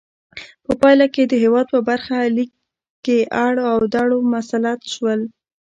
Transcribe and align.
په 0.65 0.71
پایله 0.81 1.07
کې 1.15 1.23
د 1.25 1.33
هېواد 1.43 1.65
په 1.73 1.79
برخه 1.89 2.15
لیک 2.37 2.51
کې 3.05 3.17
اړ 3.45 3.53
او 3.71 3.77
دوړ 3.93 4.09
مسلط 4.33 4.79
شول. 4.93 5.19